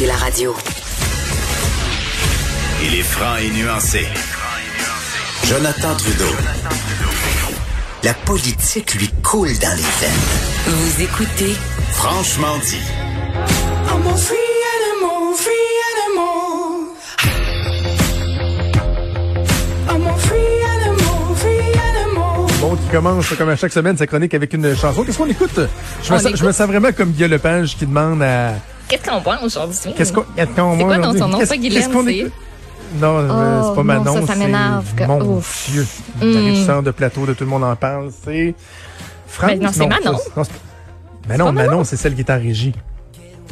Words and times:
écoutez 0.00 0.06
la 0.06 0.16
radio. 0.16 0.54
Il 2.82 2.94
est 2.94 3.02
franc 3.02 3.36
et 3.36 3.50
nuancé. 3.50 4.06
Jonathan 5.44 5.94
Trudeau. 5.96 6.32
La 8.02 8.14
politique 8.14 8.94
lui 8.94 9.08
coule 9.22 9.52
dans 9.58 9.76
les 9.76 9.82
veines. 10.00 10.10
Vous 10.66 11.02
écoutez 11.02 11.54
Franchement 11.92 12.56
dit. 12.64 12.76
I'm 12.76 14.06
a 14.06 14.16
free 14.16 14.36
animal, 14.76 15.34
free 15.36 15.76
animal. 15.92 16.96
I'm 19.88 20.06
a 20.06 20.16
free 20.18 20.62
animal, 20.76 21.36
free 21.36 21.78
animal. 21.90 22.46
Bon, 22.60 22.76
qui 22.76 22.88
commence 22.90 23.34
comme 23.36 23.50
à 23.50 23.56
chaque 23.56 23.72
semaine 23.72 23.96
sa 23.96 24.06
chronique 24.06 24.34
avec 24.34 24.52
une 24.54 24.74
chanson. 24.76 25.04
Qu'est-ce 25.04 25.18
qu'on 25.18 25.26
écoute? 25.26 25.60
Je 26.02 26.12
me, 26.12 26.18
sens, 26.18 26.32
je 26.36 26.44
me 26.44 26.52
sens 26.52 26.68
vraiment 26.68 26.92
comme 26.92 27.10
Guy 27.12 27.28
Lepage 27.28 27.76
qui 27.76 27.86
demande 27.86 28.22
à... 28.22 28.54
Qu'est-ce 28.90 29.08
qu'on 29.08 29.20
boit 29.20 29.38
aujourd'hui? 29.42 29.78
Qu'est-ce 29.96 30.12
qu'on 30.12 30.22
qu'est-ce 30.36 30.50
qu'on 30.50 30.76
C'est 30.76 30.84
quoi 30.84 30.94
ton- 30.96 31.00
aujourd'hui? 31.10 31.20
nom? 31.20 31.38
Pas 31.46 31.56
Guylaine? 31.56 32.30
Non, 33.00 33.18
euh, 33.18 33.60
Oh, 33.62 33.66
c'est 33.68 33.70
pas 33.70 33.76
non, 33.76 33.84
Manon, 33.84 34.20
ça, 34.20 34.26
ça 34.26 34.34
m'énerve. 34.34 34.84
Mon 35.06 35.36
Ouf. 35.36 35.68
Dieu. 35.70 35.86
Mm. 36.20 36.82
De 36.82 36.90
plateau 36.90 37.24
de 37.24 37.34
tout 37.34 37.44
le 37.44 37.50
monde 37.50 37.62
en 37.62 37.76
parle, 37.76 38.10
c'est... 38.24 38.52
France? 39.28 39.50
Ben 39.52 39.62
non, 39.62 39.70
c'est 39.72 39.86
Manon. 39.86 40.18
ça, 40.18 40.30
non, 40.36 40.42
Ben 41.28 41.36
non? 41.38 41.52
Manon, 41.52 41.84
c'est 41.84 41.96
celle 41.96 42.14
qui 42.16 42.22
est 42.22 42.30
en 42.32 42.38
régie. 42.38 42.74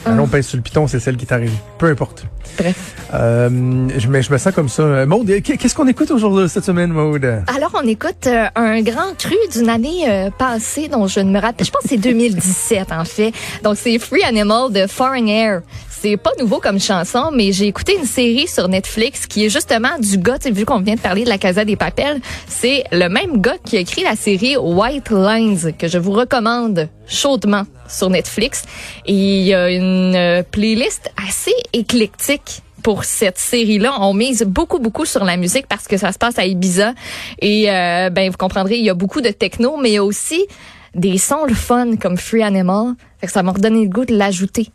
Manon 0.07 0.27
pèse 0.27 0.47
sur 0.47 0.57
le 0.57 0.62
piton, 0.62 0.87
c'est 0.87 1.01
celle 1.01 1.16
qui 1.16 1.27
est 1.29 1.34
régie. 1.34 1.59
Peu 1.79 1.87
importe. 1.87 2.25
Bref. 2.59 2.95
Euh, 3.15 3.88
je, 3.97 4.09
mais 4.09 4.23
je 4.23 4.33
me 4.33 4.38
sens 4.38 4.55
comme 4.55 4.69
ça. 4.69 4.83
Euh, 4.83 5.07
Maude, 5.07 5.30
euh, 5.30 5.41
qu'est-ce 5.41 5.74
qu'on 5.74 5.87
écoute 5.87 6.11
aujourd'hui 6.11 6.48
cette 6.48 6.65
semaine, 6.65 6.91
Maude? 6.91 7.24
Alors, 7.55 7.71
on 7.74 7.87
écoute 7.87 8.27
euh, 8.27 8.47
un 8.55 8.83
grand 8.83 9.16
cru 9.16 9.37
d'une 9.52 9.69
année 9.69 10.09
euh, 10.09 10.30
passée 10.30 10.88
dont 10.88 11.07
je 11.07 11.21
ne 11.21 11.30
me 11.30 11.41
rappelle. 11.41 11.66
Je 11.66 11.71
pense 11.71 11.83
que 11.83 11.88
c'est 11.91 11.97
2017, 11.97 12.93
en 12.93 13.05
fait. 13.05 13.33
Donc, 13.62 13.77
c'est 13.77 13.98
Free 13.98 14.23
Animal 14.24 14.73
de 14.73 14.87
Foreign 14.87 15.29
Air. 15.29 15.62
C'est 16.01 16.16
pas 16.16 16.30
nouveau 16.38 16.61
comme 16.61 16.79
chanson, 16.79 17.33
mais 17.34 17.51
j'ai 17.51 17.66
écouté 17.66 17.97
une 17.98 18.05
série 18.05 18.47
sur 18.47 18.69
Netflix 18.69 19.27
qui 19.27 19.45
est 19.45 19.48
justement 19.48 19.98
du 19.98 20.16
gars, 20.16 20.38
vu 20.49 20.65
qu'on 20.65 20.79
vient 20.79 20.95
de 20.95 21.01
parler 21.01 21.24
de 21.24 21.29
la 21.29 21.38
Casa 21.38 21.65
des 21.65 21.74
Papels, 21.74 22.21
c'est 22.46 22.85
le 22.93 23.09
même 23.09 23.40
gars 23.40 23.57
qui 23.65 23.77
a 23.77 23.80
écrit 23.80 24.05
la 24.05 24.15
série 24.15 24.57
White 24.57 25.10
Lines, 25.10 25.73
que 25.77 25.88
je 25.88 25.99
vous 25.99 26.13
recommande 26.13 26.88
chaudement 27.09 27.65
sur 27.88 28.10
Netflix. 28.10 28.63
Et 29.07 29.13
il 29.13 29.43
y 29.43 29.55
a 29.55 29.73
une 29.73 30.15
euh, 30.15 30.45
playlist 30.45 31.10
assez 31.29 31.55
éclectique 31.73 32.62
pour 32.85 33.02
cette 33.02 33.38
série-là. 33.38 33.96
On 33.99 34.15
mise 34.15 34.45
beaucoup, 34.45 34.79
beaucoup 34.79 35.05
sur 35.05 35.24
la 35.24 35.37
musique 35.37 35.66
parce 35.66 35.88
que 35.88 35.96
ça 35.96 36.12
se 36.12 36.18
passe 36.18 36.38
à 36.38 36.46
Ibiza. 36.46 36.93
Et 37.40 37.73
euh, 37.73 38.09
ben 38.10 38.30
vous 38.30 38.37
comprendrez, 38.37 38.77
il 38.77 38.85
y 38.85 38.90
a 38.90 38.95
beaucoup 38.95 39.21
de 39.21 39.30
techno, 39.30 39.77
mais 39.77 39.95
il 39.95 40.01
aussi 40.01 40.46
des 40.95 41.18
sons 41.18 41.49
fun 41.52 41.96
comme 41.96 42.16
Free 42.16 42.45
Animal. 42.45 42.95
Fait 43.21 43.27
que 43.27 43.33
ça 43.33 43.43
m'a 43.43 43.51
redonné 43.51 43.83
le 43.83 43.88
goût 43.88 44.05
de 44.05 44.16
l'ajouter 44.16 44.68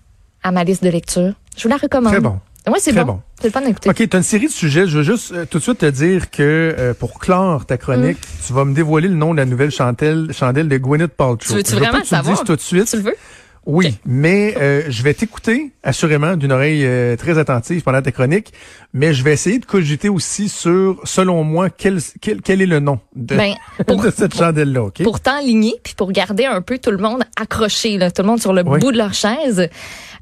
à 0.44 0.52
ma 0.52 0.64
liste 0.64 0.84
de 0.84 0.90
lecture. 0.90 1.34
Je 1.58 1.64
vous 1.64 1.70
la 1.70 1.78
recommande. 1.78 2.12
Très 2.14 2.22
bon. 2.22 2.40
Ouais, 2.68 2.80
c'est 2.80 2.92
Très 2.94 3.04
bon. 3.04 3.14
bon. 3.14 3.22
C'est 3.42 3.48
le 3.48 3.52
fun 3.52 3.62
d'écouter. 3.62 3.90
OK, 3.90 3.96
tu 3.98 4.10
as 4.14 4.18
une 4.18 4.24
série 4.24 4.48
de 4.48 4.52
sujets. 4.52 4.88
Je 4.88 4.98
veux 5.00 5.04
juste 5.04 5.34
euh, 5.34 5.46
tout 5.46 5.58
de 5.58 5.64
suite 5.64 5.80
te 5.80 5.86
dire 5.86 6.32
que 6.32 6.42
euh, 6.80 6.94
pour 6.94 7.20
clore 7.20 7.66
ta 7.66 7.78
chronique, 7.78 8.20
tu 8.48 8.54
vas 8.54 8.64
me 8.64 8.74
dévoiler 8.74 9.10
le 9.10 9.16
nom 9.16 9.34
de 9.34 9.40
la 9.40 9.46
nouvelle 9.46 9.70
chandelle, 9.72 10.30
chandelle 10.32 10.70
de 10.70 10.78
Gwyneth 10.78 11.12
Paltrow. 11.12 11.38
Tu 11.46 11.54
veux-tu 11.54 11.72
veux 11.74 11.80
vraiment 11.80 11.92
pas 11.98 12.02
que 12.04 12.08
tu 12.08 12.14
me 12.14 12.18
savoir? 12.20 12.36
dises 12.38 12.46
tout 12.46 12.56
de 12.56 12.62
suite. 12.62 12.86
Tu 12.90 12.96
le 12.98 13.04
veux? 13.04 13.16
Oui, 13.66 13.98
mais 14.06 14.56
euh, 14.58 14.84
je 14.90 15.04
vais 15.04 15.14
t'écouter 15.14 15.72
assurément 15.84 16.36
d'une 16.36 16.52
oreille 16.52 16.86
euh, 16.86 17.16
très 17.16 17.38
attentive 17.38 17.82
pendant 17.82 18.02
ta 18.02 18.12
chronique, 18.12 18.52
mais 18.94 19.14
je 19.14 19.24
vais 19.24 19.32
essayer 19.32 19.58
de 19.60 19.66
cogiter 19.66 20.10
aussi 20.10 20.50
sur, 20.50 21.00
selon 21.06 21.46
moi, 21.46 21.70
quel, 21.70 22.00
quel, 22.20 22.42
quel 22.42 22.62
est 22.62 22.66
le 22.66 22.80
nom 22.82 23.00
de, 23.16 23.38
Ben, 23.38 23.54
pour- 23.88 24.02
de 24.04 24.12
cette 24.12 24.36
chandelle-là, 24.36 24.84
OK? 24.84 25.02
pour 25.04 25.22
t'enligner 25.22 25.76
puis 25.82 25.94
pour 25.96 26.12
garder 26.12 26.44
un 26.46 26.62
peu 26.62 26.78
tout 26.78 26.92
le 26.92 26.98
monde 26.98 27.24
accroché, 27.40 27.98
là, 27.98 28.12
tout 28.12 28.22
le 28.22 28.28
monde 28.28 28.42
sur 28.42 28.52
le 28.52 28.64
Oui. 28.66 28.80
bout 28.80 28.92
de 28.92 28.98
leur 28.98 29.14
chaise. 29.14 29.70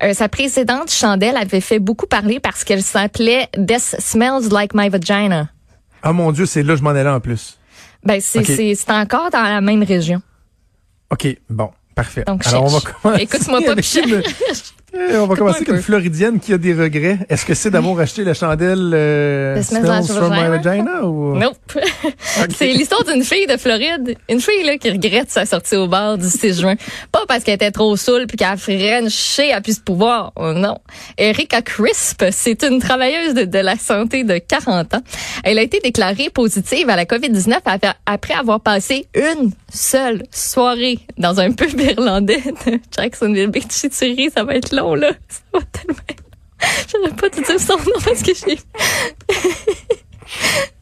Euh, 0.04 0.14
sa 0.14 0.30
précédente 0.30 0.92
chandelle 0.92 1.36
avait 1.36 1.62
fait 1.62 1.80
beaucoup 1.80 2.06
parler 2.06 2.40
parce 2.40 2.64
qu'elle 2.64 2.84
s'appelait 2.84 3.50
This 3.68 3.96
Smells 3.98 4.50
Like 4.52 4.74
My 4.76 4.90
Vagina. 4.90 5.50
Ah 6.04 6.14
mon 6.14 6.32
Dieu, 6.32 6.46
c'est 6.46 6.62
là 6.62 6.74
que 6.74 6.80
je 6.80 6.84
m'en 6.84 6.90
allais 6.92 7.10
en 7.10 7.20
plus. 7.20 7.58
Ben 8.04 8.20
c'est 8.22 8.40
Ok. 8.40 8.46
c'est 8.46 8.76
c'est 8.76 8.92
encore 8.92 9.30
dans 9.32 9.42
la 9.44 9.62
même 9.62 9.82
région. 9.84 10.22
OK, 11.12 11.28
bon, 11.50 11.70
parfait. 11.96 12.24
Donc, 12.26 12.46
Alors, 12.48 12.66
on 12.66 12.68
va 12.68 12.80
commencer. 12.82 13.24
Écoute-moi 13.24 13.62
pas, 13.62 13.72
avec 13.72 13.86
Eh, 14.94 15.16
on 15.18 15.28
va 15.28 15.36
commencer 15.36 15.58
avec 15.58 15.70
un 15.70 15.76
une. 15.76 15.82
Floridienne 15.82 16.40
qui 16.40 16.54
a 16.54 16.58
des 16.58 16.74
regrets. 16.74 17.20
Est-ce 17.30 17.46
que 17.46 17.54
c'est 17.54 17.70
d'avoir 17.70 18.00
acheté 18.00 18.24
la 18.24 18.34
chandelle 18.34 18.92
euh, 18.94 19.62
Smells 19.62 20.04
from 20.08 20.32
My 20.34 20.48
Vagina? 20.50 21.04
Ou... 21.06 21.36
Nope. 21.38 21.56
C'est 22.56 22.68
l'histoire 22.68 23.04
d'une 23.06 23.24
fille 23.24 23.48
de 23.48 23.58
Floride. 23.58 24.16
Une 24.30 24.42
fille 24.42 24.64
là, 24.66 24.78
qui 24.78 24.90
regrette 24.90 25.30
sa 25.30 25.46
sortie 25.46 25.76
au 25.76 25.88
bar 25.88 26.18
du 26.18 26.28
6 26.28 26.60
juin. 26.62 26.76
Pas 27.12 27.24
parce 27.28 27.44
qu'elle 27.44 27.56
était 27.56 27.72
trop 27.72 27.96
saoule 27.96 28.26
puis 28.28 28.38
qu'elle 28.38 28.50
a 28.50 28.58
frenché 28.58 29.54
à 29.54 29.62
plus 29.62 29.78
de 29.78 29.84
pouvoir. 29.84 30.34
Oh, 30.36 30.54
non. 30.54 30.78
Erika 31.18 31.62
Crisp, 31.62 32.26
c'est 32.32 32.64
une 32.64 32.80
travailleuse 32.80 33.34
de, 33.34 33.46
de 33.46 33.60
la 33.60 33.78
santé 33.78 34.24
de 34.24 34.38
40 34.40 34.96
ans. 34.96 35.02
Elle 35.44 35.58
a 35.60 35.62
été 35.62 35.80
déclarée 35.80 36.30
positive 36.30 36.90
à 36.90 36.96
la 36.96 37.06
COVID-19 37.06 37.60
après- 38.06 38.32
avoir 38.34 38.60
passé 38.62 39.08
une 39.14 39.52
seule 39.72 40.24
soirée 40.32 41.00
dans 41.18 41.40
un 41.40 41.52
pub 41.52 41.80
irlandais 41.80 42.42
de 42.66 42.80
Jacksonville 42.96 43.48
Beach. 43.48 43.66
Ça 43.72 44.44
va 44.44 44.56
être 44.56 44.76
long, 44.76 44.81
là. 44.96 45.12
Ça 45.30 45.42
va 45.54 45.60
tellement... 45.72 46.00
J'aurais 46.92 47.16
pas 47.16 47.30
dû 47.30 47.42
dire 47.42 47.60
son 47.60 47.78
nom 47.78 48.00
parce 48.04 48.22
que 48.22 48.32
j'ai... 48.34 48.60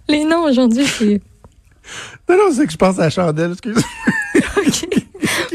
Les 0.10 0.26
noms 0.26 0.44
aujourd'hui, 0.44 0.86
c'est... 0.86 1.22
Non, 2.28 2.38
non, 2.38 2.52
c'est 2.54 2.66
que 2.66 2.72
je 2.72 2.78
pense 2.78 3.00
à 3.00 3.04
la 3.04 3.10
chandelle, 3.10 3.52
excuse. 3.52 3.84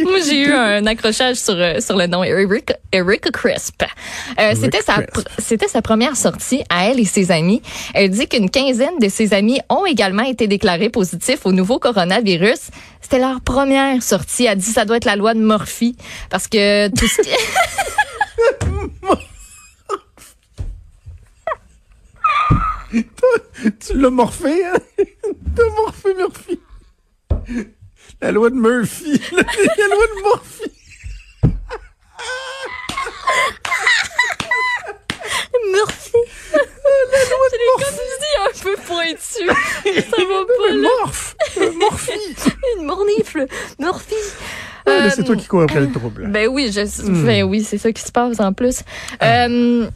Moi, 0.02 0.18
j'ai 0.26 0.42
eu 0.42 0.52
un 0.52 0.86
accrochage 0.86 1.36
sur, 1.36 1.54
euh, 1.54 1.80
sur 1.80 1.96
le 1.96 2.06
nom 2.06 2.24
Erica, 2.24 2.74
Erica 2.92 3.30
Crisp. 3.30 3.82
Euh, 4.38 4.52
c'était 4.60 4.82
sa, 4.82 4.96
c'était 5.38 5.68
sa 5.68 5.82
première 5.82 6.16
sortie 6.16 6.64
à 6.68 6.86
elle 6.86 7.00
et 7.00 7.04
ses 7.04 7.30
amis. 7.30 7.62
Elle 7.94 8.10
dit 8.10 8.26
qu'une 8.26 8.50
quinzaine 8.50 8.98
de 9.00 9.08
ses 9.08 9.34
amis 9.34 9.60
ont 9.68 9.86
également 9.86 10.24
été 10.24 10.46
déclarés 10.46 10.90
positifs 10.90 11.46
au 11.46 11.52
nouveau 11.52 11.78
coronavirus. 11.78 12.70
C'était 13.00 13.18
leur 13.18 13.40
première 13.40 14.02
sortie. 14.02 14.46
Elle 14.46 14.58
dit 14.58 14.70
ça 14.70 14.84
doit 14.84 14.96
être 14.96 15.04
la 15.04 15.16
loi 15.16 15.34
de 15.34 15.40
Murphy 15.40 15.96
parce 16.30 16.48
que 16.48 16.88
tout 16.88 17.06
ce 17.06 17.22
qui... 17.22 17.30
tu 23.80 23.98
l'as 23.98 24.10
morphé, 24.10 24.66
hein? 24.66 24.74
T'as 25.56 25.70
morphé 25.76 26.14
Murphy. 26.14 26.60
La 28.20 28.32
loi 28.32 28.50
de 28.50 28.56
Murphy. 28.56 29.20
la 29.32 29.42
loi 29.42 30.06
de 30.06 30.22
Murphy. 30.22 30.72
un 38.44 38.62
peu 38.62 38.76
pointu. 38.86 39.46
Ça 39.46 40.24
va 40.24 40.44
pas 40.44 40.74
là. 40.74 40.88
Morph. 41.00 41.36
Euh, 41.58 41.72
Morphy. 41.72 42.36
Une 42.76 42.86
mornifle. 42.86 43.46
Murphy. 43.78 44.14
Euh, 45.06 45.10
c'est 45.14 45.24
toi 45.24 45.36
qui 45.36 45.46
cours 45.46 45.62
après 45.62 45.80
le 45.80 45.90
trouble. 45.90 46.28
Ben 46.30 46.48
oui, 46.48 46.70
je, 46.72 46.80
Hmm. 47.02 47.24
ben 47.26 47.42
oui, 47.44 47.62
c'est 47.64 47.78
ça 47.78 47.92
qui 47.92 48.02
se 48.02 48.12
passe 48.12 48.40
en 48.40 48.52
plus. 48.52 48.80
Ah. 49.20 49.46
Euh, 49.46 49.86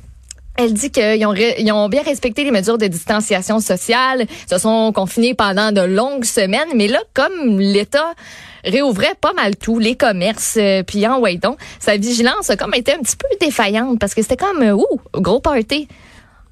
elle 0.56 0.72
dit 0.72 0.90
qu'ils 0.90 1.24
ont, 1.24 1.32
re- 1.34 1.54
ils 1.58 1.70
ont 1.70 1.88
bien 1.88 2.02
respecté 2.02 2.42
les 2.42 2.50
mesures 2.50 2.78
de 2.78 2.86
distanciation 2.88 3.60
sociale, 3.60 4.26
se 4.50 4.58
sont 4.58 4.92
confinés 4.92 5.34
pendant 5.34 5.70
de 5.70 5.80
longues 5.82 6.24
semaines, 6.24 6.68
mais 6.74 6.88
là, 6.88 6.98
comme 7.14 7.60
l'État 7.60 8.12
réouvrait 8.64 9.14
pas 9.20 9.32
mal 9.34 9.54
tout, 9.56 9.78
les 9.78 9.94
commerces, 9.94 10.56
euh, 10.60 10.82
puis 10.82 11.06
en 11.06 11.20
donc, 11.20 11.58
sa 11.78 11.96
vigilance 11.96 12.50
a 12.50 12.56
comme 12.56 12.74
été 12.74 12.92
un 12.92 12.98
petit 12.98 13.16
peu 13.16 13.28
défaillante 13.40 14.00
parce 14.00 14.14
que 14.14 14.22
c'était 14.22 14.36
comme, 14.36 14.62
euh, 14.62 14.72
ouh, 14.72 15.00
gros 15.14 15.38
party. 15.38 15.86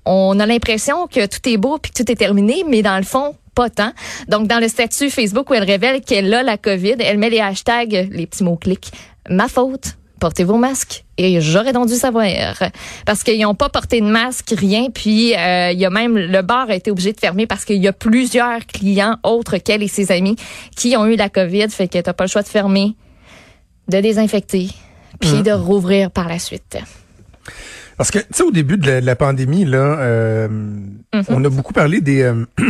On 0.05 0.39
a 0.39 0.47
l'impression 0.47 1.09
que 1.09 1.27
tout 1.27 1.41
est 1.49 1.57
beau 1.57 1.79
puis 1.79 1.91
que 1.91 2.01
tout 2.05 2.11
est 2.13 2.15
terminé, 2.17 2.65
mais 2.69 2.83
dans 2.83 2.97
le 2.99 3.03
fond, 3.03 3.35
pas 3.57 3.71
tant. 3.71 3.93
Donc, 4.29 4.47
dans 4.47 4.61
le 4.61 4.69
statut 4.69 5.11
Facebook 5.11 5.51
où 5.51 5.55
elle 5.55 5.65
révèle 5.65 6.03
qu'elle 6.03 6.33
a 6.33 6.43
la 6.45 6.59
COVID, 6.59 6.97
elle 7.01 7.19
met 7.19 7.31
les 7.31 7.41
hashtags, 7.41 8.09
les 8.13 8.27
petits 8.27 8.45
mots-clics, 8.45 8.93
ma 9.31 9.49
faute, 9.49 9.97
portez 10.21 10.45
vos 10.45 10.59
masques 10.59 11.05
et 11.17 11.41
j'aurais 11.41 11.73
donc 11.73 11.89
dû 11.89 11.95
savoir. 11.95 12.27
Parce 13.07 13.25
qu'ils 13.25 13.41
n'ont 13.41 13.55
pas 13.55 13.71
porté 13.71 14.03
de 14.03 14.07
masque, 14.07 14.55
rien, 14.57 14.91
puis 14.91 15.35
euh, 15.35 15.73
il 15.73 15.79
y 15.79 15.87
a 15.87 15.91
même, 15.91 16.19
le 16.19 16.43
bar 16.43 16.69
a 16.69 16.75
été 16.75 16.91
obligé 16.91 17.15
de 17.15 17.19
fermer 17.19 17.47
parce 17.47 17.65
qu'il 17.65 17.83
y 17.83 17.89
a 17.89 17.95
plusieurs 17.95 18.67
clients 18.67 19.17
autres 19.23 19.57
qu'elle 19.57 19.83
et 19.83 19.89
ses 19.89 20.13
amis 20.13 20.37
qui 20.77 20.95
ont 20.97 21.07
eu 21.07 21.17
la 21.17 21.31
COVID, 21.31 21.71
fait 21.71 21.89
que 21.89 21.99
t'as 21.99 22.13
pas 22.13 22.25
le 22.25 22.31
choix 22.31 22.43
de 22.43 22.49
fermer, 22.49 22.95
de 23.89 24.01
désinfecter, 24.01 24.69
puis 25.19 25.43
de 25.43 25.53
rouvrir 25.53 26.11
par 26.11 26.29
la 26.29 26.39
suite. 26.39 26.77
Parce 27.97 28.11
que, 28.11 28.19
tu 28.19 28.27
sais, 28.33 28.43
au 28.43 28.51
début 28.51 28.77
de 28.77 28.87
la, 28.87 29.01
de 29.01 29.07
la 29.07 29.17
pandémie, 29.17 29.65
là, 29.65 29.79
euh, 29.79 30.49
Mm-hmm. 31.17 31.25
on 31.31 31.45
a 31.45 31.49
beaucoup 31.49 31.73
parlé 31.73 32.01
des, 32.01 32.23
euh, 32.23 32.45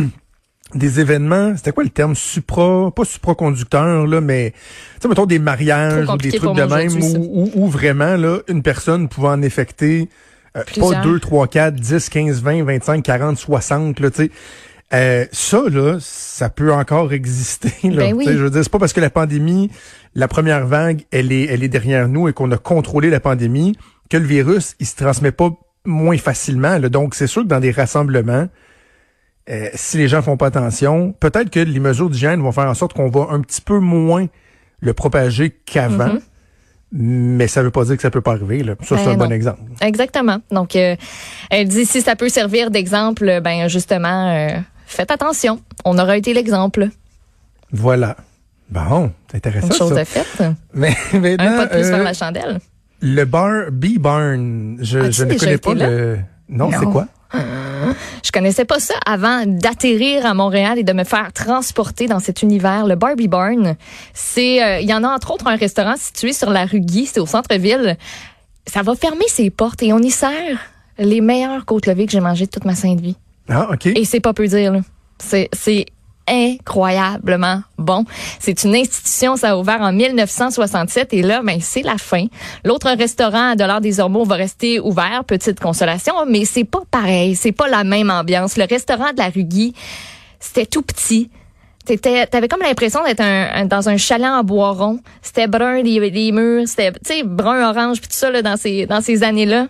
des 0.74 1.00
événements, 1.00 1.56
c'était 1.56 1.72
quoi 1.72 1.84
le 1.84 1.90
terme? 1.90 2.14
Supra, 2.14 2.90
pas 2.90 3.04
supraconducteur, 3.04 4.06
là, 4.06 4.20
mais, 4.20 4.50
tu 4.50 5.02
sais, 5.02 5.08
mettons 5.08 5.26
des 5.26 5.38
mariages 5.38 6.08
ou 6.08 6.16
des 6.16 6.32
trucs 6.32 6.54
de 6.54 6.62
même 6.62 7.02
où, 7.02 7.44
où, 7.44 7.50
où 7.54 7.68
vraiment, 7.68 8.16
là, 8.16 8.38
une 8.48 8.62
personne 8.62 9.08
pouvait 9.08 9.28
en 9.28 9.42
infecter 9.42 10.08
euh, 10.56 10.60
pas 10.60 10.64
Plusieurs. 10.64 11.02
2, 11.02 11.20
3, 11.20 11.48
4, 11.48 11.74
10, 11.74 12.08
15, 12.08 12.42
20, 12.42 12.64
25, 12.64 13.02
40, 13.02 13.38
60, 13.38 14.00
là, 14.00 14.10
tu 14.10 14.24
sais. 14.24 14.30
Euh, 14.94 15.26
ça, 15.32 15.62
là, 15.68 15.98
ça 16.00 16.48
peut 16.48 16.72
encore 16.72 17.12
exister. 17.12 17.72
Là. 17.82 17.96
Ben 17.96 18.14
oui. 18.14 18.24
Je 18.26 18.38
veux 18.38 18.50
dire, 18.50 18.62
c'est 18.62 18.70
pas 18.70 18.78
parce 18.78 18.92
que 18.92 19.00
la 19.00 19.10
pandémie, 19.10 19.70
la 20.14 20.28
première 20.28 20.66
vague, 20.66 21.02
elle 21.10 21.32
est, 21.32 21.44
elle 21.46 21.64
est 21.64 21.68
derrière 21.68 22.08
nous 22.08 22.28
et 22.28 22.32
qu'on 22.32 22.50
a 22.52 22.56
contrôlé 22.56 23.10
la 23.10 23.18
pandémie 23.18 23.76
que 24.08 24.16
le 24.16 24.24
virus, 24.24 24.76
il 24.78 24.86
se 24.86 24.94
transmet 24.94 25.32
pas 25.32 25.50
moins 25.84 26.16
facilement. 26.18 26.78
là. 26.78 26.88
Donc, 26.88 27.16
c'est 27.16 27.26
sûr 27.26 27.42
que 27.42 27.48
dans 27.48 27.60
des 27.60 27.72
rassemblements, 27.72 28.48
euh, 29.48 29.68
si 29.74 29.96
les 29.98 30.08
gens 30.08 30.22
font 30.22 30.36
pas 30.36 30.46
attention, 30.46 31.12
peut-être 31.20 31.50
que 31.50 31.60
les 31.60 31.80
mesures 31.80 32.10
d'hygiène 32.10 32.40
vont 32.40 32.52
faire 32.52 32.66
en 32.68 32.74
sorte 32.74 32.92
qu'on 32.94 33.08
va 33.08 33.28
un 33.30 33.40
petit 33.40 33.60
peu 33.60 33.78
moins 33.78 34.26
le 34.80 34.92
propager 34.92 35.50
qu'avant. 35.64 36.14
Mhm. 36.14 36.20
Mais 36.92 37.48
ça 37.48 37.62
veut 37.62 37.72
pas 37.72 37.84
dire 37.84 37.96
que 37.96 38.02
ça 38.02 38.10
peut 38.10 38.20
pas 38.20 38.32
arriver. 38.32 38.62
Là. 38.62 38.74
Ça, 38.82 38.96
c'est 38.96 39.04
Ben 39.06 39.10
un 39.12 39.16
bon 39.16 39.24
non. 39.24 39.30
exemple. 39.32 39.60
Exactement. 39.80 40.38
Donc, 40.52 40.76
euh, 40.76 40.94
elle 41.50 41.66
dit 41.68 41.84
si 41.84 42.00
ça 42.00 42.14
peut 42.14 42.28
servir 42.28 42.70
d'exemple, 42.70 43.40
ben 43.42 43.66
justement, 43.68 44.30
euh, 44.34 44.48
faites 44.86 45.10
attention. 45.10 45.60
On 45.84 45.98
aura 45.98 46.16
été 46.16 46.32
l'exemple. 46.32 46.88
Voilà. 47.72 48.16
Bon, 48.70 49.12
c'est 49.30 49.36
intéressant 49.38 49.66
Une 49.68 49.72
chose 49.74 49.88
ça. 49.94 50.00
de 50.00 50.04
faite. 50.04 50.42
Mais 50.74 50.94
maintenant, 51.12 51.44
Un 51.44 51.56
pas 51.56 51.66
de 51.66 51.70
plus 51.70 51.86
euh, 51.86 51.90
vers 51.96 52.04
la 52.04 52.14
chandelle. 52.14 52.58
le 53.00 53.24
bar 53.24 53.70
B-Barn, 53.72 54.78
je, 54.80 54.98
As-tu 55.00 55.12
je 55.12 55.24
ne 55.24 55.34
connais 55.38 55.58
pas 55.58 55.74
le... 55.74 56.18
Non, 56.48 56.70
Non. 56.70 56.78
c'est 56.80 56.86
quoi? 56.86 57.06
Je 58.22 58.32
connaissais 58.32 58.64
pas 58.64 58.80
ça 58.80 58.94
avant 59.06 59.44
d'atterrir 59.46 60.26
à 60.26 60.34
Montréal 60.34 60.78
et 60.78 60.82
de 60.82 60.92
me 60.92 61.04
faire 61.04 61.32
transporter 61.32 62.06
dans 62.06 62.20
cet 62.20 62.42
univers. 62.42 62.86
Le 62.86 62.94
Barbie 62.94 63.28
Barn, 63.28 63.76
c'est, 64.14 64.62
euh, 64.62 64.80
il 64.80 64.88
y 64.88 64.94
en 64.94 65.04
a 65.04 65.08
entre 65.08 65.32
autres 65.32 65.46
un 65.46 65.56
restaurant 65.56 65.96
situé 65.96 66.32
sur 66.32 66.50
la 66.50 66.66
rue 66.66 66.80
Guy, 66.80 67.06
c'est 67.06 67.20
au 67.20 67.26
centre-ville. 67.26 67.96
Ça 68.66 68.82
va 68.82 68.94
fermer 68.94 69.28
ses 69.28 69.50
portes 69.50 69.82
et 69.82 69.92
on 69.92 69.98
y 69.98 70.10
sert 70.10 70.58
les 70.98 71.20
meilleures 71.20 71.64
côtes 71.64 71.86
levées 71.86 72.06
que 72.06 72.12
j'ai 72.12 72.20
mangées 72.20 72.46
de 72.46 72.50
toute 72.50 72.64
ma 72.64 72.74
sainte 72.74 73.00
vie. 73.00 73.16
Ah, 73.48 73.68
OK. 73.72 73.86
Et 73.86 74.04
c'est 74.04 74.20
pas 74.20 74.32
peu 74.32 74.46
dire, 74.46 74.72
là. 74.72 74.80
C'est, 75.18 75.48
c'est 75.52 75.86
incroyablement 76.28 77.62
bon. 77.78 78.04
C'est 78.40 78.64
une 78.64 78.74
institution, 78.74 79.36
ça 79.36 79.50
a 79.52 79.56
ouvert 79.56 79.80
en 79.80 79.92
1967 79.92 81.12
et 81.12 81.22
là, 81.22 81.40
ben, 81.42 81.58
c'est 81.60 81.82
la 81.82 81.98
fin. 81.98 82.26
L'autre 82.64 82.90
restaurant 82.90 83.50
à 83.52 83.56
Dollars 83.56 83.80
des 83.80 84.00
Ormeaux 84.00 84.24
va 84.24 84.36
rester 84.36 84.80
ouvert, 84.80 85.22
petite 85.24 85.60
consolation, 85.60 86.14
mais 86.28 86.44
c'est 86.44 86.64
pas 86.64 86.82
pareil, 86.90 87.34
c'est 87.36 87.52
pas 87.52 87.68
la 87.68 87.84
même 87.84 88.10
ambiance. 88.10 88.56
Le 88.56 88.64
restaurant 88.68 89.12
de 89.12 89.18
la 89.18 89.28
rue 89.28 89.44
Guy, 89.44 89.74
c'était 90.40 90.66
tout 90.66 90.82
petit. 90.82 91.30
T'étais, 91.84 92.26
t'avais 92.26 92.48
comme 92.48 92.62
l'impression 92.62 93.04
d'être 93.04 93.20
un, 93.20 93.48
un- 93.54 93.64
dans 93.66 93.88
un 93.88 93.96
chalet 93.96 94.26
en 94.28 94.42
bois 94.42 94.72
rond. 94.72 94.98
C'était 95.22 95.46
brun, 95.46 95.82
les, 95.82 96.10
les 96.10 96.32
murs, 96.32 96.66
c'était, 96.66 96.90
tu 96.92 96.98
sais, 97.04 97.22
brun, 97.22 97.70
orange, 97.70 98.00
puis 98.00 98.08
tout 98.08 98.16
ça, 98.16 98.28
là, 98.30 98.42
dans 98.42 98.56
ces, 98.56 98.86
dans 98.86 99.00
ces 99.00 99.22
années-là. 99.22 99.68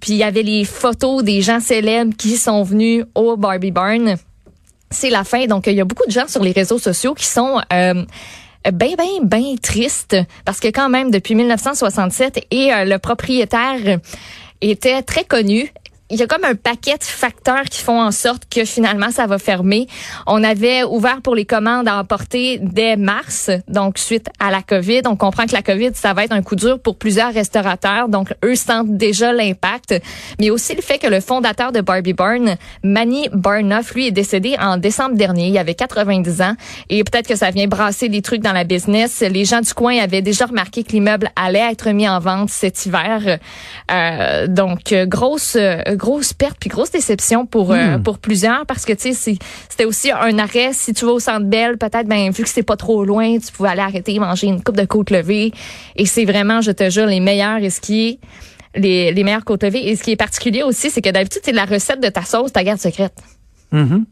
Puis 0.00 0.12
il 0.12 0.16
y 0.16 0.24
avait 0.24 0.42
les 0.42 0.64
photos 0.64 1.22
des 1.22 1.42
gens 1.42 1.60
célèbres 1.60 2.14
qui 2.16 2.36
sont 2.38 2.62
venus 2.62 3.04
au 3.14 3.36
Barbie 3.36 3.70
Barn. 3.70 4.16
C'est 4.92 5.10
la 5.10 5.24
fin, 5.24 5.46
donc 5.46 5.66
il 5.66 5.74
y 5.74 5.80
a 5.80 5.84
beaucoup 5.84 6.06
de 6.06 6.12
gens 6.12 6.28
sur 6.28 6.42
les 6.42 6.52
réseaux 6.52 6.78
sociaux 6.78 7.14
qui 7.14 7.26
sont 7.26 7.60
euh, 7.72 8.04
ben, 8.70 8.94
ben, 8.96 9.06
ben 9.22 9.58
tristes 9.60 10.16
parce 10.44 10.60
que 10.60 10.68
quand 10.68 10.88
même, 10.88 11.10
depuis 11.10 11.34
1967, 11.34 12.46
et 12.50 12.72
euh, 12.72 12.84
le 12.84 12.98
propriétaire 12.98 13.98
était 14.60 15.02
très 15.02 15.24
connu. 15.24 15.72
Il 16.12 16.18
y 16.18 16.22
a 16.22 16.26
comme 16.26 16.44
un 16.44 16.54
paquet 16.54 16.98
de 16.98 17.04
facteurs 17.04 17.64
qui 17.64 17.80
font 17.80 17.98
en 17.98 18.10
sorte 18.10 18.42
que 18.50 18.66
finalement 18.66 19.10
ça 19.10 19.26
va 19.26 19.38
fermer. 19.38 19.86
On 20.26 20.44
avait 20.44 20.82
ouvert 20.84 21.22
pour 21.22 21.34
les 21.34 21.46
commandes 21.46 21.88
à 21.88 21.98
emporter 21.98 22.58
dès 22.60 22.96
mars, 22.96 23.50
donc 23.66 23.96
suite 23.96 24.28
à 24.38 24.50
la 24.50 24.60
COVID. 24.60 25.00
On 25.06 25.16
comprend 25.16 25.46
que 25.46 25.54
la 25.54 25.62
COVID, 25.62 25.92
ça 25.94 26.12
va 26.12 26.24
être 26.24 26.32
un 26.32 26.42
coup 26.42 26.54
dur 26.54 26.78
pour 26.80 26.98
plusieurs 26.98 27.32
restaurateurs, 27.32 28.10
donc 28.10 28.34
eux 28.44 28.56
sentent 28.56 28.94
déjà 28.94 29.32
l'impact. 29.32 30.02
Mais 30.38 30.50
aussi 30.50 30.74
le 30.74 30.82
fait 30.82 30.98
que 30.98 31.06
le 31.06 31.20
fondateur 31.20 31.72
de 31.72 31.80
Barbie 31.80 32.12
Barn, 32.12 32.56
Manny 32.84 33.30
Barnoff, 33.32 33.94
lui 33.94 34.08
est 34.08 34.12
décédé 34.12 34.54
en 34.60 34.76
décembre 34.76 35.16
dernier. 35.16 35.48
Il 35.48 35.56
avait 35.56 35.74
90 35.74 36.42
ans 36.42 36.56
et 36.90 37.04
peut-être 37.04 37.26
que 37.26 37.36
ça 37.36 37.50
vient 37.50 37.68
brasser 37.68 38.10
des 38.10 38.20
trucs 38.20 38.42
dans 38.42 38.52
la 38.52 38.64
business. 38.64 39.20
Les 39.22 39.46
gens 39.46 39.62
du 39.62 39.72
coin 39.72 39.96
avaient 39.98 40.20
déjà 40.20 40.44
remarqué 40.44 40.84
que 40.84 40.92
l'immeuble 40.92 41.30
allait 41.36 41.72
être 41.72 41.88
mis 41.88 42.06
en 42.06 42.18
vente 42.18 42.50
cet 42.50 42.84
hiver. 42.84 43.38
Euh, 43.90 44.46
donc 44.46 44.92
grosse 45.06 45.56
grosse 46.02 46.32
perte 46.32 46.56
puis 46.58 46.68
grosse 46.68 46.90
déception 46.90 47.46
pour 47.46 47.72
euh, 47.72 47.98
pour 47.98 48.18
plusieurs 48.18 48.66
parce 48.66 48.84
que 48.84 48.92
tu 48.92 49.14
sais 49.14 49.38
c'était 49.68 49.84
aussi 49.84 50.10
un 50.10 50.38
arrêt. 50.38 50.72
Si 50.72 50.92
tu 50.92 51.04
vas 51.06 51.12
au 51.12 51.20
Centre 51.20 51.46
Bell 51.46 51.78
peut-être 51.78 52.08
ben 52.08 52.30
vu 52.30 52.42
que 52.42 52.48
c'est 52.48 52.64
pas 52.64 52.76
trop 52.76 53.04
loin 53.04 53.38
tu 53.38 53.52
pouvais 53.52 53.68
aller 53.70 53.80
arrêter 53.80 54.18
manger 54.18 54.48
une 54.48 54.62
coupe 54.62 54.76
de 54.76 54.84
côte 54.84 55.10
levée. 55.10 55.52
Et 55.94 56.06
c'est 56.06 56.24
vraiment 56.24 56.60
je 56.60 56.72
te 56.72 56.90
jure 56.90 57.06
les 57.06 57.20
meilleurs 57.20 57.58
et 57.58 57.70
ce 57.70 57.80
qui 57.80 58.08
est 58.08 58.18
les, 58.74 59.12
les 59.12 59.24
meilleures 59.24 59.44
côtes 59.44 59.62
levées. 59.62 59.88
Et 59.88 59.96
ce 59.96 60.02
qui 60.02 60.10
est 60.10 60.16
particulier 60.16 60.64
aussi 60.64 60.90
c'est 60.90 61.02
que 61.02 61.10
d'habitude 61.10 61.42
c'est 61.44 61.52
la 61.52 61.66
recette 61.66 62.02
de 62.02 62.08
ta 62.08 62.22
sauce 62.22 62.52
ta 62.52 62.64
garde 62.64 62.80
secrète. 62.80 63.14
Mhm. 63.70 64.04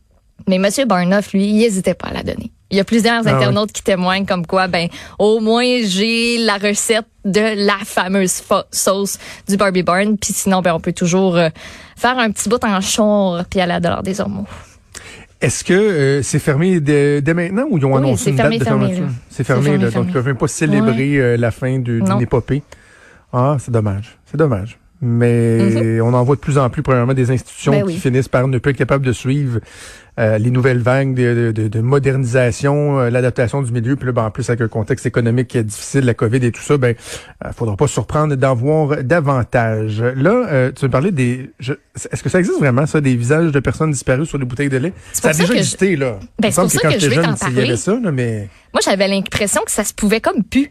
mais 0.49 0.59
Monsieur 0.59 0.87
Barnoff, 0.87 1.35
lui, 1.35 1.45
il 1.45 1.63
hésitait 1.63 1.93
pas 1.93 2.09
à 2.09 2.15
la 2.15 2.23
donner. 2.23 2.51
Il 2.71 2.77
y 2.77 2.81
a 2.81 2.85
plusieurs 2.85 3.23
Ah 3.27 3.37
internautes 3.37 3.73
qui 3.73 3.83
témoignent 3.83 4.25
comme 4.27 4.47
quoi, 4.47 4.69
ben, 4.69 4.89
au 5.19 5.41
moins 5.41 5.65
j'ai 5.85 6.39
la 6.39 6.57
recette 6.57 7.07
de 7.25 7.67
la 7.67 7.77
fameuse 7.85 8.35
fa- 8.35 8.67
sauce 8.71 9.19
du 9.49 9.57
Barbie 9.57 9.83
Barn. 9.83 10.17
Puis 10.17 10.33
sinon, 10.33 10.63
ben, 10.63 10.73
on 10.75 10.81
peut 10.81 10.93
toujours 10.93 11.37
euh, 11.37 11.49
faire 11.97 12.19
un 12.19 12.31
petit 12.31 12.49
bout 12.49 12.63
en 12.65 12.81
char 12.81 13.45
puis 13.51 13.61
aller 13.61 13.73
à 13.73 13.81
Dollar 13.81 14.03
des 14.03 14.21
Ormeaux. 14.21 14.47
Est-ce 15.41 15.65
que 15.65 15.73
euh, 15.73 16.23
c'est 16.23 16.39
fermé 16.39 16.81
dès, 16.81 17.23
dès 17.23 17.33
maintenant 17.35 17.65
ou 17.71 17.79
ils 17.79 17.85
ont 17.87 17.93
Oui, 17.93 17.99
annoncé 17.99 18.31
une 18.31 18.37
fermé, 18.37 18.59
date 18.59 18.69
de 18.69 18.71
fermeture? 18.73 19.09
C'est 19.31 19.43
fermé, 19.45 19.63
fermé, 19.65 19.85
là, 19.85 19.91
fermé. 19.91 20.07
donc 20.07 20.15
ils 20.15 20.19
ne 20.19 20.23
peuvent 20.23 20.35
pas 20.37 20.49
célébrer 20.49 21.17
euh, 21.17 21.37
la 21.39 21.51
fin 21.51 21.79
d'une 21.79 22.21
épopée. 22.21 22.63
Ah, 23.33 23.57
c'est 23.59 23.71
dommage. 23.71 24.19
C'est 24.31 24.37
dommage. 24.37 24.79
Mais 25.03 26.01
on 26.01 26.13
en 26.13 26.23
voit 26.25 26.37
de 26.37 26.41
plus 26.41 26.59
en 26.59 26.69
plus, 26.69 26.83
premièrement, 26.83 27.15
des 27.15 27.31
institutions 27.31 27.73
Mhm. 27.73 27.79
Ben 27.81 27.87
qui 27.87 27.95
oui. 27.95 28.01
finissent 28.01 28.29
par 28.29 28.47
ne 28.49 28.59
plus 28.59 28.71
être 28.73 28.77
capables 28.77 29.05
de 29.07 29.13
suivre 29.13 29.61
euh, 30.19 30.37
les 30.37 30.51
nouvelles 30.51 30.81
vagues 30.81 31.15
de, 31.15 31.53
de- 31.53 31.69
de 31.69 31.81
modernisation, 31.81 32.99
euh, 33.01 33.09
l'adaptation 33.11 33.63
du 33.63 33.73
milieu. 33.73 33.97
Puis 33.97 34.05
là, 34.07 34.13
ben, 34.13 34.25
en 34.25 34.31
plus, 34.31 34.51
avec 34.51 34.61
un 34.61 34.69
contexte 34.69 35.07
économique 35.07 35.49
qui 35.49 35.57
est 35.59 35.65
difficile, 35.65 36.05
la 36.05 36.13
COVID 36.13 36.45
et 36.45 36.53
tout 36.53 36.61
ça, 36.61 36.77
ben, 36.77 36.95
euh, 37.47 37.53
faudra 37.53 37.77
pas 37.77 37.87
se 37.87 37.95
surprendre 37.95 38.35
d'en 38.37 38.55
voir 38.55 39.03
davantage. 39.03 40.03
Là, 40.03 40.47
euh, 40.51 40.73
tu 40.73 40.85
me 40.85 40.91
parlais 40.91 41.13
des... 41.13 41.51
je- 41.59 41.73
Est-ce 42.13 42.23
que 42.23 42.29
ça 42.29 42.39
existe 42.41 42.59
vraiment, 42.59 42.85
ça, 42.85 43.01
des 43.01 43.17
visages 43.17 43.53
de 43.53 43.61
personnes 43.61 43.93
disparues 43.93 44.27
sur 44.27 44.37
les 44.37 44.45
bouteilles 44.45 44.69
de 44.69 44.77
lait? 44.77 44.93
C'est 45.13 45.23
Ça 45.23 45.29
a 45.29 45.33
déjà 45.33 45.45
que 45.47 45.55
je- 45.55 45.59
existé, 45.59 45.97
là. 45.97 46.19
Ben, 46.39 46.51
c'est 46.51 46.61
pour 46.61 46.71
semble 46.71 46.71
ça 46.71 46.79
que 46.81 46.83
quand 46.83 46.91
je 46.93 46.99
j'étais 46.99 47.09
vais 47.09 47.15
jeune, 47.15 47.25
il 47.25 47.43
y 47.43 47.47
avait 47.47 47.55
parler. 47.63 47.77
ça, 47.77 47.99
là, 48.03 48.13
mais... 48.13 48.49
Moi, 48.75 48.81
j'avais 48.85 49.09
l'impression 49.09 49.63
que 49.65 49.71
ça 49.71 49.85
se 49.85 49.95
pouvait 49.95 50.21
comme 50.21 50.45
pu. 50.45 50.71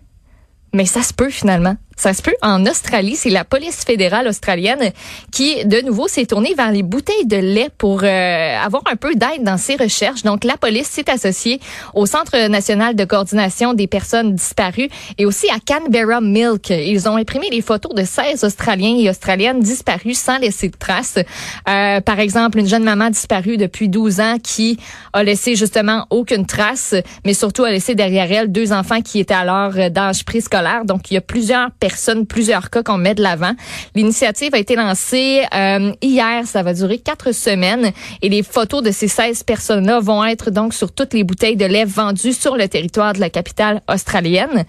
Mais 0.75 0.85
ça 0.85 1.01
se 1.01 1.13
peut 1.15 1.29
finalement. 1.31 1.75
Ça 1.99 2.13
se 2.13 2.21
peut. 2.21 2.33
En 2.41 2.65
Australie, 2.65 3.17
c'est 3.17 3.29
la 3.29 3.43
police 3.43 3.83
fédérale 3.83 4.25
australienne 4.29 4.93
qui, 5.33 5.65
de 5.65 5.81
nouveau, 5.81 6.07
s'est 6.07 6.25
tournée 6.25 6.53
vers 6.53 6.71
les 6.71 6.81
bouteilles 6.81 7.25
de 7.25 7.35
lait 7.35 7.69
pour 7.77 8.03
euh, 8.05 8.57
avoir 8.57 8.83
un 8.89 8.95
peu 8.95 9.15
d'aide 9.15 9.43
dans 9.43 9.57
ses 9.57 9.75
recherches. 9.75 10.23
Donc, 10.23 10.45
la 10.45 10.55
police 10.55 10.87
s'est 10.87 11.09
associée 11.09 11.59
au 11.93 12.05
Centre 12.05 12.47
national 12.47 12.95
de 12.95 13.03
coordination 13.03 13.73
des 13.73 13.87
personnes 13.87 14.33
disparues 14.33 14.87
et 15.17 15.25
aussi 15.25 15.47
à 15.49 15.57
Canberra 15.59 16.21
Milk. 16.21 16.69
Ils 16.69 17.09
ont 17.09 17.17
imprimé 17.17 17.49
les 17.51 17.61
photos 17.61 17.93
de 17.93 18.05
16 18.05 18.45
Australiens 18.45 18.95
et 18.97 19.09
Australiennes 19.09 19.59
disparus 19.59 20.19
sans 20.19 20.37
laisser 20.37 20.69
de 20.69 20.77
traces. 20.77 21.19
Euh, 21.67 21.99
par 21.99 22.21
exemple, 22.21 22.59
une 22.59 22.67
jeune 22.69 22.85
maman 22.85 23.09
disparue 23.09 23.57
depuis 23.57 23.89
12 23.89 24.21
ans 24.21 24.37
qui 24.41 24.79
a 25.11 25.21
laissé 25.21 25.57
justement 25.57 26.07
aucune 26.11 26.45
trace, 26.45 26.95
mais 27.25 27.33
surtout 27.33 27.65
a 27.65 27.71
laissé 27.71 27.93
derrière 27.93 28.31
elle 28.31 28.49
deux 28.49 28.71
enfants 28.71 29.01
qui 29.01 29.19
étaient 29.19 29.33
alors 29.33 29.73
euh, 29.75 29.89
d'âge 29.89 30.23
préscolaire. 30.23 30.85
Donc, 30.85 31.11
il 31.11 31.15
y 31.15 31.17
a 31.17 31.21
plusieurs 31.21 31.71
personnes, 31.71 31.88
plusieurs 32.27 32.69
cas 32.69 32.83
qu'on 32.83 32.97
met 32.97 33.15
de 33.15 33.21
l'avant. 33.21 33.53
L'initiative 33.95 34.53
a 34.53 34.57
été 34.57 34.75
lancée 34.75 35.43
euh, 35.53 35.91
hier. 36.01 36.45
Ça 36.45 36.63
va 36.63 36.73
durer 36.73 36.97
quatre 36.99 37.31
semaines 37.31 37.91
et 38.21 38.29
les 38.29 38.43
photos 38.43 38.83
de 38.83 38.91
ces 38.91 39.07
16 39.07 39.43
personnes-là 39.43 39.99
vont 39.99 40.23
être 40.25 40.51
donc 40.51 40.73
sur 40.73 40.91
toutes 40.91 41.13
les 41.13 41.23
bouteilles 41.23 41.57
de 41.57 41.65
lait 41.65 41.85
vendues 41.85 42.33
sur 42.33 42.55
le 42.55 42.67
territoire 42.67 43.13
de 43.13 43.19
la 43.19 43.29
capitale 43.29 43.81
australienne. 43.89 44.65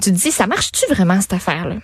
Tu 0.00 0.10
te 0.10 0.16
dis, 0.16 0.30
ça 0.30 0.46
marche-tu 0.46 0.84
vraiment 0.92 1.20
cette 1.20 1.34
affaire-là? 1.34 1.76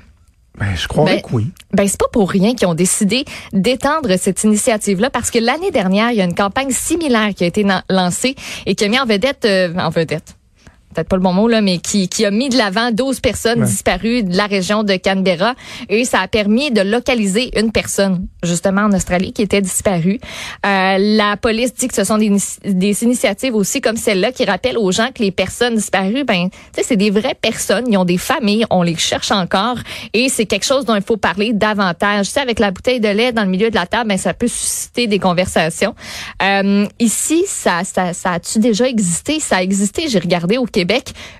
Ben, 0.58 0.74
je 0.74 0.88
croirais 0.88 1.16
Ben, 1.16 1.22
que 1.22 1.34
oui. 1.34 1.46
Ben 1.72 1.86
c'est 1.86 1.98
pas 2.00 2.08
pour 2.12 2.30
rien 2.30 2.54
qu'ils 2.54 2.66
ont 2.66 2.74
décidé 2.74 3.24
d'étendre 3.52 4.16
cette 4.18 4.42
initiative-là 4.42 5.08
parce 5.10 5.30
que 5.30 5.38
l'année 5.38 5.70
dernière, 5.70 6.10
il 6.10 6.16
y 6.16 6.20
a 6.20 6.24
une 6.24 6.34
campagne 6.34 6.70
similaire 6.70 7.32
qui 7.34 7.44
a 7.44 7.46
été 7.46 7.64
lancée 7.88 8.34
et 8.66 8.74
qui 8.74 8.84
a 8.84 8.88
mis 8.88 8.98
en 8.98 9.06
vedette, 9.06 9.44
euh, 9.44 9.72
en 9.76 9.90
vedette, 9.90 10.36
peut-être 10.98 11.08
pas 11.08 11.16
le 11.16 11.22
bon 11.22 11.32
mot 11.32 11.46
là, 11.48 11.60
mais 11.60 11.78
qui, 11.78 12.08
qui 12.08 12.24
a 12.24 12.30
mis 12.30 12.48
de 12.48 12.56
l'avant 12.56 12.90
12 12.90 13.20
personnes 13.20 13.60
Ouais. 13.60 13.66
disparues 13.66 14.22
de 14.24 14.36
la 14.36 14.46
région 14.46 14.82
de 14.82 14.94
Canberra 14.96 15.54
et 15.88 16.04
ça 16.04 16.20
a 16.20 16.28
permis 16.28 16.70
de 16.70 16.80
localiser 16.80 17.50
une 17.58 17.70
personne 17.72 18.26
justement 18.42 18.82
en 18.82 18.92
Australie 18.92 19.32
qui 19.32 19.42
était 19.42 19.60
disparue. 19.60 20.18
Euh, 20.66 20.96
la 20.98 21.36
police 21.36 21.72
dit 21.74 21.88
que 21.88 21.94
ce 21.94 22.04
sont 22.04 22.18
des, 22.18 22.32
des 22.64 23.02
initiatives 23.04 23.54
aussi 23.54 23.80
comme 23.80 23.96
celle-là 23.96 24.32
qui 24.32 24.44
rappellent 24.44 24.78
aux 24.78 24.92
gens 24.92 25.08
que 25.14 25.22
les 25.22 25.30
personnes 25.30 25.76
disparues, 25.76 26.24
ben, 26.24 26.48
c'est 26.82 26.96
des 26.96 27.10
vraies 27.10 27.36
personnes, 27.40 27.84
ils 27.90 27.96
ont 27.96 28.04
des 28.04 28.18
familles, 28.18 28.64
on 28.70 28.82
les 28.82 28.96
cherche 28.96 29.30
encore 29.30 29.76
et 30.14 30.28
c'est 30.28 30.46
quelque 30.46 30.64
chose 30.66 30.84
dont 30.84 30.94
il 30.96 31.02
faut 31.02 31.16
parler 31.16 31.52
davantage. 31.52 32.26
Tu 32.26 32.32
sais, 32.32 32.40
avec 32.40 32.58
la 32.58 32.70
bouteille 32.70 33.00
de 33.00 33.08
lait 33.08 33.32
dans 33.32 33.44
le 33.44 33.50
milieu 33.50 33.70
de 33.70 33.74
la 33.76 33.86
table, 33.86 34.08
ben, 34.08 34.18
ça 34.18 34.34
peut 34.34 34.48
susciter 34.48 35.06
des 35.06 35.18
conversations. 35.18 35.94
Euh, 36.42 36.86
ici, 36.98 37.44
ça, 37.46 37.82
ça, 37.84 38.12
ça 38.12 38.32
a-tu 38.32 38.58
déjà 38.58 38.88
existé? 38.88 39.38
Ça 39.40 39.56
a 39.56 39.62
existé, 39.62 40.08
j'ai 40.08 40.18
regardé 40.18 40.58
au 40.58 40.64
Québec 40.64 40.87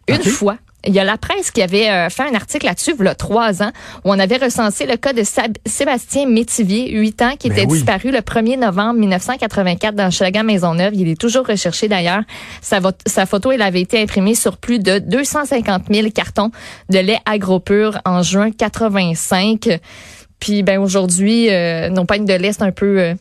une 0.09 0.23
fois. 0.23 0.57
Il 0.87 0.95
y 0.95 1.01
a 1.01 1.05
la 1.05 1.19
presse 1.19 1.51
qui 1.51 1.61
avait 1.61 1.91
euh, 1.91 2.09
fait 2.09 2.23
un 2.23 2.35
article 2.37 2.65
là-dessus, 2.65 2.95
il 2.97 3.05
y 3.05 3.09
a 3.09 3.15
trois 3.17 3.65
ans, 3.65 3.73
où 4.05 4.13
on 4.13 4.19
avait 4.19 4.37
recensé 4.37 4.87
le 4.87 4.97
cas 4.97 5.13
de 5.13 5.25
Sab- 5.25 5.57
Sébastien 5.67 6.27
Métivier, 6.29 6.93
8 6.93 7.23
ans, 7.23 7.33
qui 7.37 7.49
Ben 7.49 7.59
était 7.59 7.67
oui. 7.67 7.79
disparu 7.79 8.13
le 8.13 8.21
1er 8.21 8.59
novembre 8.61 9.01
1984 9.01 9.97
dans 9.97 10.11
Chalagan 10.13 10.45
Maisonneuve. 10.45 10.95
Il 10.95 11.09
est 11.09 11.21
toujours 11.21 11.45
recherché 11.47 11.89
d'ailleurs. 11.89 12.23
Sa 12.63 13.27
photo, 13.27 13.51
elle 13.51 13.63
avait 13.63 13.81
été 13.81 14.01
imprimée 14.01 14.37
sur 14.37 14.57
plus 14.57 14.79
de 14.79 15.01
250 15.01 15.83
000 15.93 16.11
cartons 16.11 16.53
de 16.91 16.99
lait 17.01 17.19
agropur 17.27 17.99
en 18.05 18.23
juin 18.23 18.53
85. 18.53 19.81
Puis 20.39 20.63
ben 20.63 20.79
aujourd'hui, 20.81 21.51
euh, 21.51 21.89
nos 21.89 22.05
pagnes 22.05 22.25
de 22.25 22.35
lait, 22.35 22.53
c'est 22.53 22.63
un 22.63 22.71
peu 22.73 23.01
euh, 23.01 23.15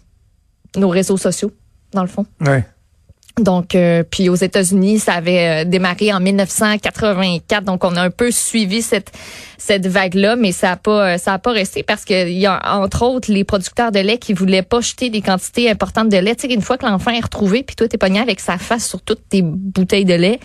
nos 0.76 0.90
réseaux 0.90 1.18
sociaux, 1.18 1.52
dans 1.92 2.02
le 2.04 2.08
fond. 2.08 2.28
Ouais. 2.42 2.64
Donc, 3.40 3.76
euh, 3.76 4.04
puis 4.10 4.30
aux 4.30 4.36
États-Unis, 4.36 5.00
ça 5.00 5.14
avait 5.14 5.64
euh, 5.64 5.66
démarré 5.66 6.12
en 6.12 6.20
1984. 6.20 7.64
Donc, 7.64 7.84
on 7.84 7.96
a 7.96 8.02
un 8.02 8.10
peu 8.10 8.32
suivi 8.32 8.82
cette 8.82 9.12
cette 9.60 9.88
vague-là, 9.88 10.36
mais 10.36 10.52
ça 10.52 10.72
a 10.72 10.76
pas 10.76 11.14
euh, 11.14 11.18
ça 11.18 11.34
a 11.34 11.40
pas 11.40 11.52
resté 11.52 11.84
parce 11.84 12.06
que 12.06 12.30
il 12.30 12.38
y 12.38 12.46
a 12.46 12.60
entre 12.80 13.04
autres 13.04 13.32
les 13.32 13.44
producteurs 13.44 13.92
de 13.92 14.00
lait 14.00 14.18
qui 14.18 14.34
voulaient 14.34 14.62
pas 14.62 14.82
jeter 14.82 15.10
des 15.10 15.22
quantités 15.22 15.70
importantes 15.70 16.10
de 16.10 16.18
lait. 16.18 16.36
Tu 16.36 16.48
sais, 16.48 16.54
une 16.54 16.62
fois 16.62 16.78
que 16.78 16.86
l'enfant 16.86 17.12
est 17.12 17.20
retrouvé, 17.20 17.64
puis 17.64 17.76
toi 17.76 17.88
t'es 17.88 17.98
pogné 17.98 18.20
avec 18.20 18.40
sa 18.40 18.58
face 18.58 18.88
sur 18.88 19.02
toutes 19.02 19.28
tes 19.30 19.42
bouteilles 19.42 20.06
de 20.06 20.14
lait, 20.14 20.40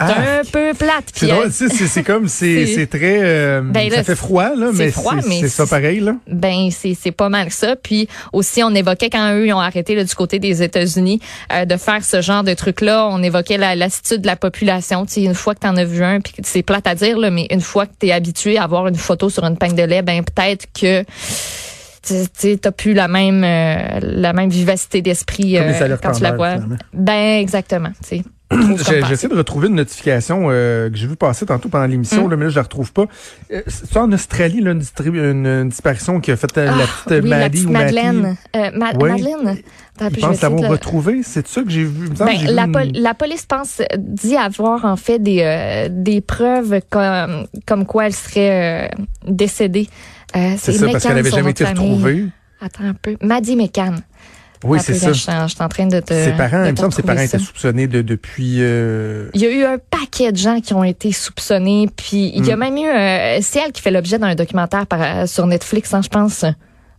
c'est 0.00 0.04
Ah, 0.14 0.40
un 0.40 0.44
peu 0.44 0.74
plate. 0.78 1.04
C'est 1.12 1.26
drôle, 1.26 1.50
c'est 1.50 1.68
c'est 1.70 2.02
comme, 2.04 2.28
c'est 2.28 2.66
c'est- 2.66 2.74
c'est 2.74 2.86
très, 2.86 3.18
euh, 3.20 3.60
Ben 3.62 3.88
là, 3.90 3.96
ça 3.96 4.04
fait 4.04 4.14
froid, 4.14 4.50
là, 4.54 4.68
c'est 4.72 4.78
mais 4.78 4.90
c'est 4.92 5.40
c'est 5.40 5.48
ça 5.48 5.64
c'est- 5.64 5.70
pareil, 5.70 6.00
là. 6.00 6.14
Ben 6.30 6.70
c'est 6.70 6.96
c'est 7.00 7.10
pas 7.10 7.28
mal 7.28 7.50
ça. 7.50 7.74
Puis 7.74 8.08
aussi 8.32 8.62
on 8.62 8.72
évoquait 8.74 9.10
quand 9.10 9.34
eux 9.34 9.46
ils 9.48 9.52
ont 9.52 9.58
arrêté 9.58 9.94
là, 9.96 10.04
du 10.04 10.14
côté 10.14 10.38
des 10.38 10.62
États-Unis 10.62 11.20
euh, 11.52 11.64
de 11.64 11.76
faire 11.76 12.04
ce 12.04 12.20
genre 12.20 12.44
de 12.44 12.54
truc 12.54 12.80
là, 12.80 13.08
on 13.10 13.22
évoquait 13.22 13.58
la 13.58 13.74
lassitude 13.74 14.20
de 14.22 14.26
la 14.28 14.36
population. 14.36 15.04
Tu 15.04 15.14
sais, 15.14 15.22
une 15.22 15.34
fois 15.34 15.54
que 15.56 15.60
t'en 15.60 15.76
as 15.76 15.84
vu 15.84 16.02
un, 16.04 16.20
puis 16.20 16.32
c'est 16.44 16.62
plate 16.62 16.86
à 16.86 16.94
dire 16.94 17.18
là, 17.18 17.30
mais 17.30 17.46
une 17.50 17.60
fois 17.60 17.86
que 17.86 17.92
t'es 17.98 18.12
habitué 18.12 18.56
à 18.56 18.62
avoir 18.64 18.86
une 18.86 18.94
photo 18.94 19.28
sur 19.30 19.42
une 19.44 19.56
peigne 19.58 19.74
de 19.74 19.82
lait, 19.82 20.02
ben 20.02 20.22
peut-être 20.22 20.66
que 20.80 21.04
t'as 22.56 22.70
plus 22.72 22.94
la 22.94 23.08
même 23.08 23.42
euh, 23.44 23.98
la 24.00 24.32
même 24.32 24.48
vivacité 24.48 25.02
d'esprit 25.02 25.58
euh, 25.58 25.72
quand 26.02 26.12
tu 26.12 26.22
la 26.22 26.32
vois. 26.32 26.52
finalement. 26.54 26.76
Ben 26.94 27.40
exactement. 27.40 27.90
Tu 28.08 28.18
sais. 28.18 28.22
J'essaie 28.50 29.28
de 29.28 29.34
retrouver 29.36 29.68
une 29.68 29.74
notification 29.74 30.46
euh, 30.48 30.88
que 30.88 30.96
j'ai 30.96 31.06
vu 31.06 31.16
passer 31.16 31.44
tantôt 31.44 31.68
pendant 31.68 31.86
l'émission, 31.86 32.26
Mm. 32.28 32.34
mais 32.36 32.44
là, 32.44 32.48
je 32.50 32.56
la 32.56 32.62
retrouve 32.62 32.92
pas. 32.92 33.04
Euh, 33.52 33.60
C'est 33.66 33.96
en 33.98 34.10
Australie, 34.12 34.60
là, 34.62 34.70
une, 34.72 34.78
distribu- 34.80 35.18
une- 35.30 35.46
une 35.46 35.68
disparition 35.68 36.18
qui 36.20 36.30
a 36.30 36.36
fait 36.36 36.56
euh, 36.56 36.64
la 36.66 36.72
Ah, 36.72 36.76
petite 37.04 37.12
euh, 37.12 37.20
oui, 37.22 37.28
la 37.28 37.38
Maddie 37.40 37.50
petite 37.58 37.68
ou 37.68 37.72
Matty. 37.72 37.94
Madeleine. 37.94 38.36
Euh, 38.56 38.70
Ma- 38.74 38.92
Oui. 38.94 39.10
Madeleine? 39.10 39.58
Ils 40.00 40.16
pensent 40.20 40.40
l'avoir 40.40 40.62
le- 40.62 40.68
retrouvé. 40.68 41.20
C'est 41.24 41.46
ça 41.46 41.62
que 41.62 41.68
j'ai 41.70 41.84
vu. 41.84 42.08
Que 42.08 42.14
Ben, 42.24 42.36
la, 42.54 42.66
pol- 42.68 42.90
la 42.94 43.14
police 43.14 43.44
pense 43.46 43.82
dit 43.98 44.36
avoir 44.36 44.84
en 44.84 44.96
fait 44.96 45.18
des 45.18 45.40
euh, 45.42 45.88
des 45.90 46.20
preuves 46.20 46.80
comme 46.88 47.46
comme 47.66 47.84
quoi 47.84 48.06
elle 48.06 48.14
serait 48.14 48.86
euh, 48.86 49.02
décédée. 49.26 49.88
Euh, 50.36 50.54
C'est 50.56 50.72
ça, 50.72 50.86
parce 50.88 51.04
qu'elle 51.04 51.16
n'avait 51.16 51.30
jamais 51.30 51.50
été 51.50 51.64
retrouvée. 51.64 52.26
Attends 52.60 52.84
un 52.84 52.94
peu. 52.94 53.16
Maddie 53.22 53.56
Mécan. 53.56 53.94
Oui, 54.64 54.78
Attends 54.78 54.86
c'est 54.86 54.94
ça. 54.94 55.12
Je 55.12 55.18
suis 55.54 55.62
en- 55.62 55.68
train 55.68 55.86
de 55.86 56.00
te. 56.00 56.12
Ses 56.12 56.32
parents, 56.32 56.64
il 56.64 56.72
me 56.72 56.76
semble 56.76 56.88
que 56.90 56.94
ses 56.96 57.02
parents 57.02 57.20
étaient 57.20 57.38
soupçonnés 57.38 57.86
de, 57.86 58.02
depuis... 58.02 58.56
euh, 58.58 59.28
Il 59.34 59.40
y 59.40 59.46
a 59.46 59.50
eu 59.50 59.64
un 59.64 59.78
paquet 59.78 60.32
de 60.32 60.36
gens 60.36 60.60
qui 60.60 60.74
ont 60.74 60.84
été 60.84 61.12
soupçonnés, 61.12 61.88
puis 61.96 62.32
il 62.34 62.44
y 62.46 62.50
a 62.50 62.56
Mm. 62.56 62.60
même 62.60 62.76
eu 62.76 62.86
euh, 62.88 63.38
c'est 63.40 63.60
elle 63.64 63.72
qui 63.72 63.80
fait 63.82 63.90
l'objet 63.92 64.18
d'un 64.18 64.34
documentaire 64.34 64.86
par, 64.86 65.28
sur 65.28 65.46
Netflix, 65.46 65.94
hein, 65.94 66.00
je 66.02 66.08
pense. 66.08 66.44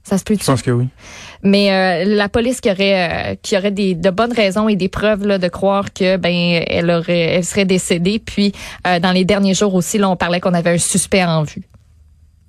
Ça 0.04 0.18
se 0.18 0.24
peut 0.24 0.36
Je 0.40 0.46
pense 0.46 0.62
que 0.62 0.72
oui? 0.72 0.88
Mais 1.44 1.72
euh, 1.72 2.16
la 2.16 2.30
police 2.30 2.62
qui 2.62 2.72
aurait 2.72 3.32
euh, 3.34 3.36
qui 3.42 3.58
aurait 3.58 3.70
des 3.72 3.94
de 3.96 4.10
bonnes 4.10 4.32
raisons 4.34 4.70
et 4.70 4.76
des 4.78 4.88
preuves 4.90 5.28
là, 5.28 5.38
de 5.38 5.48
croire 5.50 5.94
que 5.94 6.16
ben 6.18 6.64
elle 6.68 6.90
aurait 6.90 7.36
elle 7.36 7.46
serait 7.46 7.66
décédée. 7.66 8.18
Puis 8.20 8.54
euh, 8.88 9.00
dans 9.00 9.12
les 9.12 9.26
derniers 9.26 9.54
jours 9.54 9.76
aussi, 9.76 9.98
là, 9.98 10.10
on 10.10 10.16
parlait 10.16 10.40
qu'on 10.40 10.54
avait 10.54 10.72
un 10.72 10.78
suspect 10.78 11.24
en 11.26 11.44
vue. 11.44 11.64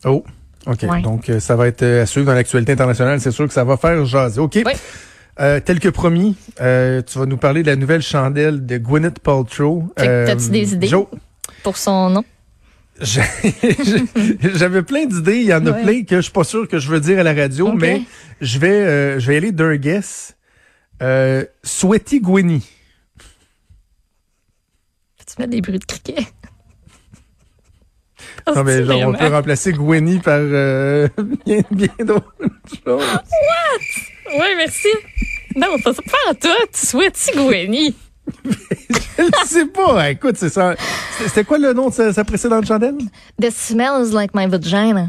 Oh, 0.05 0.25
OK. 0.67 0.83
Ouais. 0.83 1.03
Donc, 1.03 1.29
euh, 1.31 1.41
ça 1.41 1.57
va 1.57 1.67
être 1.69 1.83
euh, 1.83 2.03
à 2.03 2.07
suivre 2.07 2.27
dans 2.27 2.35
l'actualité 2.35 2.73
internationale. 2.73 3.21
C'est 3.21 3.31
sûr 3.31 3.47
que 3.47 3.53
ça 3.55 3.65
va 3.65 3.77
faire 3.77 4.05
jaser. 4.05 4.41
OK. 4.41 4.59
Oui. 4.65 4.73
Euh, 5.39 5.59
tel 5.61 5.81
que 5.81 5.89
promis, 5.89 6.37
euh, 6.61 7.01
tu 7.03 7.19
vas 7.19 7.25
nous 7.27 7.39
parler 7.39 7.63
de 7.63 7.69
la 7.69 7.77
nouvelle 7.77 8.03
chandelle 8.03 8.67
de 8.67 8.77
Gwyneth 8.77 9.21
Paltrow. 9.21 9.91
Que 9.97 10.27
t'as-tu 10.27 10.51
des 10.51 10.75
idées? 10.75 10.87
Joe, 10.89 11.07
Pour 11.63 11.77
son 11.79 12.11
nom? 12.11 12.25
j'avais 14.55 14.83
plein 14.83 15.07
d'idées. 15.07 15.39
Il 15.39 15.47
y 15.47 15.55
en 15.55 15.65
a 15.67 15.71
Ouais. 15.71 15.83
plein 15.83 16.05
que 16.05 16.17
je 16.17 16.21
suis 16.23 16.33
pas 16.33 16.45
sûr 16.45 16.69
que 16.69 16.79
je 16.79 16.91
veux 16.91 17.01
dire 17.01 17.19
à 17.19 17.23
la 17.23 17.33
radio, 17.33 17.73
mais 17.73 18.03
je 18.43 18.59
vais, 18.59 18.69
euh, 18.69 19.19
je 19.19 19.27
vais 19.29 19.37
aller 19.39 19.53
d'un 19.53 19.77
guess. 19.77 20.37
Euh, 21.01 21.45
Sweaty 21.63 22.21
Gwynny. 22.21 22.63
Peux-tu 25.17 25.35
mettre 25.39 25.51
des 25.53 25.61
bruits 25.63 25.79
de 25.79 25.85
criquet? 25.87 26.27
Oh, 28.47 28.53
Non, 28.57 28.65
mais 28.65 28.77
c'est 28.79 28.85
genre, 28.87 29.09
on 29.09 29.13
peut 29.13 29.27
remplacer 29.29 29.73
Gwynny 29.73 30.19
par 30.19 30.39
euh, 30.39 31.09
bien, 31.47 31.61
bien 31.71 31.89
d'autres 32.05 32.33
choses. 32.85 33.03
Oui, 34.33 34.47
merci. 34.57 34.87
Non, 35.57 35.67
ça 35.83 35.93
pas 35.93 36.31
en 36.31 36.35
tout. 36.35 36.49
Tu 36.73 36.87
souhaites 36.87 37.19
Gwenny? 37.35 37.97
Je 39.19 39.47
sais 39.47 39.67
pas. 39.67 40.09
Écoute, 40.11 40.37
c'est 40.37 40.51
ça. 40.51 40.77
C'était 41.19 41.43
quoi 41.43 41.59
le 41.59 41.73
nom 41.73 41.89
de 41.89 41.95
sa, 41.95 42.13
sa 42.13 42.23
précédente 42.23 42.65
chandelle? 42.65 42.95
The 43.43 43.51
smells 43.51 44.13
like 44.13 44.31
my 44.35 44.47
vagina. 44.47 45.09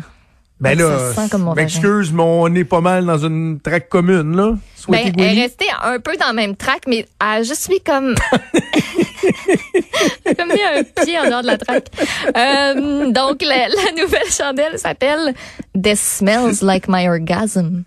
Ben 0.59 0.77
Ça 0.77 0.83
là, 0.89 1.13
sent 1.13 1.29
comme 1.29 1.43
mon 1.43 1.53
m'excuse, 1.53 2.11
mais 2.11 2.23
on 2.23 2.53
est 2.55 2.63
pas 2.63 2.81
mal 2.81 3.05
dans 3.05 3.17
une 3.19 3.59
traque 3.59 3.89
commune, 3.89 4.35
là. 4.35 4.55
Sweaty 4.75 5.11
Ben, 5.11 5.13
elle 5.17 5.23
est 5.23 5.27
Gwynny. 5.29 5.41
restée 5.43 5.65
un 5.83 5.99
peu 5.99 6.17
dans 6.17 6.29
le 6.29 6.35
même 6.35 6.55
track, 6.55 6.83
mais 6.87 7.05
elle 7.19 7.27
a 7.27 7.43
juste 7.43 7.69
mis 7.69 7.81
comme. 7.81 8.15
comme 10.37 10.49
mis 10.53 10.61
un 10.61 10.83
pied 11.03 11.17
en 11.19 11.29
dehors 11.29 11.41
de 11.41 11.47
la 11.47 11.57
track. 11.57 11.87
Euh, 12.35 13.11
donc, 13.11 13.41
la, 13.41 13.67
la 13.69 13.91
nouvelle 14.01 14.29
chandelle 14.31 14.77
s'appelle 14.79 15.33
This 15.81 15.99
Smells 15.99 16.61
Like 16.61 16.85
My 16.87 17.07
Orgasm. 17.07 17.83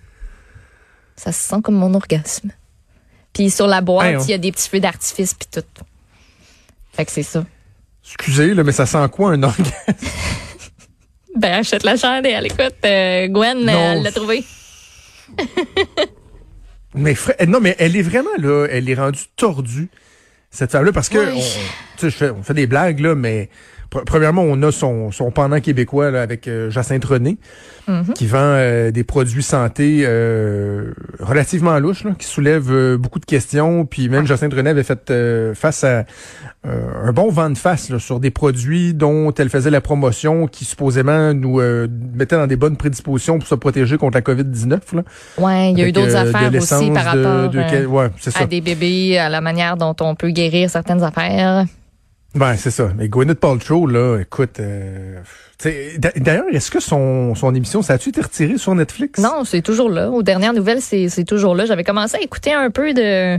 Ça 1.17 1.33
se 1.33 1.49
sent 1.49 1.57
comme 1.63 1.77
mon 1.77 1.95
orgasme. 1.95 2.51
Puis 3.33 3.51
sur 3.51 3.67
la 3.67 3.81
boîte, 3.81 4.07
Hey, 4.07 4.17
on- 4.17 4.23
il 4.25 4.31
y 4.31 4.35
a 4.35 4.39
des 4.39 4.53
petits 4.53 4.69
feux 4.69 4.81
d'artifice 4.81 5.35
puis 5.35 5.49
tout. 5.53 5.85
Fait 6.93 7.05
que 7.05 7.11
c'est 7.13 7.23
ça. 7.25 7.45
Excusez, 8.05 8.55
là, 8.55 8.63
mais 8.65 8.73
ça 8.73 8.87
sent 8.87 9.07
quoi 9.13 9.31
un 9.33 9.43
orgasme? 9.43 9.73
Ben, 11.37 11.55
achète 11.55 11.83
la 11.83 11.97
chandelle. 11.97 12.47
Écoute, 12.47 12.77
euh, 12.85 13.27
Gwen, 13.27 13.65
Non. 13.65 13.73
elle 13.73 14.03
l'a 14.05 14.13
trouvé. 14.13 14.45
Mais 16.95 17.15
fra- 17.17 17.35
non, 17.47 17.59
mais 17.61 17.75
elle 17.81 17.97
est 17.97 18.03
vraiment 18.03 18.31
là, 18.39 18.67
elle 18.71 18.89
est 18.89 18.95
rendue 18.95 19.25
tordue 19.37 19.89
cette 20.55 20.71
femme-là 20.71 20.93
parce 20.93 21.09
que 21.09 21.19
Oui. 21.19 21.43
on, 22.03 22.07
on 22.39 22.43
fait 22.43 22.55
des 22.55 22.67
blagues 22.67 23.01
là, 23.01 23.15
mais 23.15 23.49
premièrement 24.07 24.43
on 24.43 24.63
a 24.63 24.73
son, 24.73 25.11
son 25.13 25.31
pendant 25.31 25.61
québécois 25.61 26.11
là, 26.11 26.23
avec 26.23 26.49
euh, 26.49 26.71
Jacinthe 26.71 27.05
René 27.05 27.39
Mhm. 27.87 28.15
qui 28.15 28.27
vend 28.27 28.39
euh, 28.41 28.91
des 28.91 29.05
produits 29.05 29.43
santé 29.43 30.05
euh, 30.07 30.93
relativement 31.21 31.79
louches 31.79 32.05
là, 32.05 32.13
qui 32.19 32.27
soulèvent 32.27 32.73
euh, 32.73 32.97
beaucoup 32.97 33.19
de 33.21 33.27
questions. 33.27 33.85
Puis 33.85 34.09
même 34.09 34.27
Jacinthe 34.27 34.55
René 34.55 34.71
avait 34.71 34.85
fait 34.85 35.13
face 35.55 35.85
à 35.85 36.05
un 36.67 37.13
bon 37.13 37.31
vent 37.31 37.51
de 37.51 37.59
face 37.59 37.91
là, 37.91 37.99
sur 37.99 38.21
des 38.21 38.31
produits 38.31 38.95
dont 38.95 39.35
elle 39.35 39.51
faisait 39.51 39.69
la 39.71 39.83
promotion, 39.83 40.47
qui 40.47 40.65
supposément 40.65 41.35
nous 41.35 41.61
mettaient 42.15 42.37
dans 42.37 42.47
des 42.47 42.57
bonnes 42.57 42.79
prédispositions 42.79 43.39
pour 43.39 43.47
se 43.47 43.55
protéger 43.55 43.99
contre 43.99 44.17
la 44.17 44.23
COVID-19. 44.23 44.79
Là. 44.95 45.03
Ouais, 45.37 45.71
il 45.73 45.79
y 45.79 45.83
a 45.83 45.87
eu 45.89 45.93
d'autres 45.93 46.17
affaires 46.17 46.51
aussi 46.55 46.91
par 46.91 47.05
rapport 47.05 47.51
de 47.51 47.61
quel- 47.69 47.87
ouais, 47.87 48.09
c'est 48.19 48.31
ça. 48.31 48.41
à 48.41 48.47
des 48.47 48.63
bébés, 48.63 49.19
à 49.19 49.29
la 49.29 49.43
manière 49.43 49.77
dont 49.77 49.95
on 50.01 50.15
peut 50.15 50.31
guérir 50.31 50.71
certaines 50.71 51.03
affaires. 51.03 51.67
Ben, 52.35 52.57
c'est 52.57 52.71
ça. 52.71 52.91
Mais 52.97 53.09
Gwyneth 53.09 53.39
Paltrow, 53.39 53.87
là, 53.87 54.19
écoute, 54.21 54.59
euh, 54.59 55.21
d'ailleurs, 56.17 56.45
est-ce 56.53 56.71
que 56.71 56.81
son, 56.81 57.35
son 57.35 57.55
émission, 57.55 57.81
ça 57.83 57.95
a-tu 57.95 58.09
été 58.09 58.21
retiré 58.21 58.59
sur 58.59 58.75
Netflix? 58.75 59.21
Non, 59.21 59.45
c'est 59.45 59.63
toujours 59.63 59.89
là. 59.89 60.11
Aux 60.11 60.23
dernières 60.23 60.53
nouvelles, 60.53 60.81
c'est 60.81 61.09
c'est 61.09 61.25
toujours 61.25 61.55
là. 61.55 61.65
J'avais 61.67 61.85
commencé 61.85 62.17
à 62.17 62.21
écouter 62.21 62.53
un 62.53 62.71
peu 62.71 62.93
de 62.93 63.39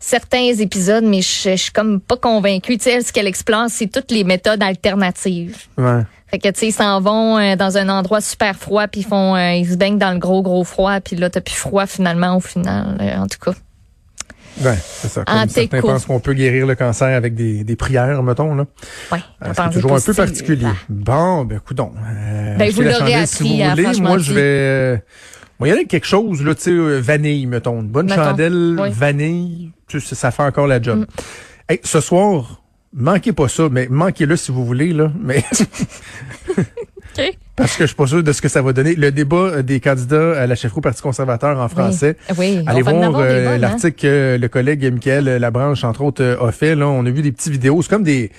certains 0.00 0.54
épisodes, 0.58 1.04
mais 1.04 1.20
je 1.20 1.50
je 1.50 1.56
suis 1.56 1.72
comme 1.72 2.00
pas 2.00 2.16
convaincue. 2.16 2.78
Tu 2.78 2.84
sais, 2.84 3.00
ce 3.02 3.12
qu'elle 3.12 3.26
explore, 3.26 3.66
c'est 3.68 3.88
toutes 3.88 4.10
les 4.10 4.24
méthodes 4.24 4.62
alternatives. 4.62 5.56
Ouais. 5.76 6.02
Fait 6.30 6.38
que 6.38 6.48
tu 6.48 6.60
sais, 6.60 6.66
ils 6.68 6.72
s'en 6.72 7.00
vont 7.00 7.38
euh, 7.38 7.56
dans 7.56 7.78
un 7.78 7.88
endroit 7.88 8.20
super 8.20 8.54
froid, 8.56 8.86
puis 8.86 9.00
ils 9.00 9.06
font, 9.06 9.34
euh, 9.34 9.52
ils 9.52 9.66
se 9.66 9.76
baignent 9.76 9.96
dans 9.98 10.12
le 10.12 10.18
gros 10.18 10.42
gros 10.42 10.62
froid, 10.64 11.00
puis 11.00 11.16
là 11.16 11.30
t'as 11.30 11.40
plus 11.40 11.54
froid 11.54 11.86
finalement 11.86 12.36
au 12.36 12.40
final. 12.40 12.98
euh, 13.00 13.16
en 13.16 13.26
tout 13.26 13.38
cas, 13.38 13.52
Ouais, 14.62 14.76
c'est 14.82 15.08
ça. 15.08 15.22
En 15.26 15.40
Comme 15.40 15.48
certains 15.48 15.80
pensent 15.80 16.06
qu'on 16.06 16.20
peut 16.20 16.32
guérir 16.34 16.66
le 16.66 16.74
cancer 16.74 17.16
avec 17.16 17.34
des, 17.34 17.64
des 17.64 17.76
prières, 17.76 18.22
mettons, 18.22 18.54
là. 18.54 18.66
ouais. 19.12 19.18
Euh, 19.44 19.52
c'est 19.54 19.70
toujours 19.72 19.94
un 19.96 20.00
peu 20.00 20.14
particulier. 20.14 20.66
Bon, 20.88 21.44
ben, 21.44 21.60
coudon. 21.60 21.92
Euh, 21.96 22.56
Ben, 22.56 22.70
vous 22.72 22.82
la 22.82 22.90
l'aurez 22.98 23.12
chandelle 23.12 23.26
si 23.26 23.62
appris, 23.62 23.82
vous 23.82 23.82
hein, 23.82 23.92
voulez. 23.92 24.00
Moi, 24.00 24.18
je 24.18 24.32
vais, 24.32 25.02
moi, 25.58 25.68
il 25.68 25.74
y 25.74 25.78
a 25.78 25.84
quelque 25.84 26.06
chose, 26.06 26.42
là, 26.42 26.54
tu 26.54 26.62
sais, 26.62 26.70
euh, 26.70 26.98
vanille, 27.00 27.46
mettons. 27.46 27.80
Une 27.80 27.88
bonne 27.88 28.06
Mettons, 28.06 28.24
chandelle, 28.24 28.76
oui. 28.80 28.88
vanille, 28.92 29.70
tu 29.86 30.00
sais, 30.00 30.14
ça 30.14 30.30
fait 30.30 30.42
encore 30.42 30.66
la 30.66 30.80
job. 30.80 31.00
Mm. 31.00 31.06
Hey, 31.68 31.80
ce 31.84 32.00
soir, 32.00 32.62
manquez 32.92 33.32
pas 33.32 33.48
ça, 33.48 33.68
mais 33.70 33.86
manquez-le 33.90 34.36
si 34.36 34.50
vous 34.52 34.64
voulez, 34.64 34.92
là. 34.92 35.10
Mais, 35.20 35.44
OK. 36.58 37.38
Parce 37.58 37.76
que 37.76 37.82
je 37.84 37.88
suis 37.88 37.96
pas 37.96 38.06
sûr 38.06 38.22
de 38.22 38.32
ce 38.32 38.40
que 38.40 38.48
ça 38.48 38.62
va 38.62 38.72
donner. 38.72 38.94
Le 38.94 39.12
débat 39.12 39.36
euh, 39.36 39.62
des 39.62 39.80
candidats 39.80 40.40
à 40.40 40.46
la 40.46 40.54
chefferie 40.54 40.78
au 40.78 40.80
Parti 40.80 41.02
conservateur 41.02 41.58
en 41.60 41.68
français. 41.68 42.16
Oui, 42.38 42.60
Allez 42.66 42.80
va 42.82 42.92
en 42.94 43.10
voir 43.10 43.22
euh, 43.24 43.54
hein? 43.54 43.58
l'article 43.58 44.00
que 44.00 44.38
le 44.40 44.48
collègue 44.48 44.90
Michael 44.90 45.24
Labranche, 45.38 45.84
entre 45.84 46.02
autres, 46.02 46.22
euh, 46.22 46.46
a 46.48 46.50
fait. 46.52 46.74
Là, 46.74 46.88
on 46.88 47.04
a 47.04 47.10
vu 47.10 47.20
des 47.20 47.32
petites 47.32 47.52
vidéos. 47.52 47.82
C'est 47.82 47.90
comme 47.90 48.04
des, 48.04 48.30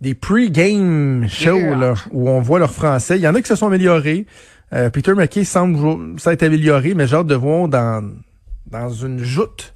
des 0.00 0.14
pre-game 0.14 1.26
shows 1.28 1.56
Yeah. 1.58 1.76
là, 1.76 1.94
où 2.12 2.28
on 2.30 2.40
voit 2.40 2.58
leur 2.60 2.72
français. 2.72 3.16
Il 3.16 3.22
y 3.22 3.28
en 3.28 3.34
a 3.34 3.40
qui 3.42 3.48
se 3.48 3.56
sont 3.56 3.66
améliorés. 3.66 4.26
Euh, 4.72 4.90
Peter 4.90 5.14
McKay 5.14 5.44
semble 5.44 5.78
jou- 5.78 6.18
s'être 6.18 6.42
amélioré, 6.42 6.94
mais 6.94 7.06
j'ai 7.06 7.16
hâte 7.16 7.26
de 7.26 7.34
voir 7.34 7.68
dans, 7.68 8.04
dans 8.70 8.90
une 8.90 9.18
joute 9.24 9.72